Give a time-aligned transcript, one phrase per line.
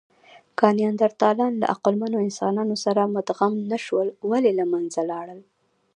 [0.57, 5.41] که نیاندرتالان له عقلمنو انسانانو سره مدغم نهشول، ولې له منځه لاړل؟